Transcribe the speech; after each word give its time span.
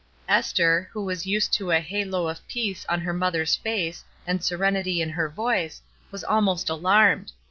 Esther, 0.27 0.89
who 0.91 1.03
was 1.05 1.27
used 1.27 1.53
to 1.53 1.69
a 1.69 1.79
halo 1.79 2.27
of 2.27 2.47
peace 2.47 2.87
on 2.89 3.01
her 3.01 3.13
mother's 3.13 3.55
face 3.55 4.03
and 4.25 4.43
serenity 4.43 4.99
in 4.99 5.11
her 5.11 5.29
voice, 5.29 5.79
was 6.09 6.23
almost 6.23 6.71
alarmed. 6.71 7.31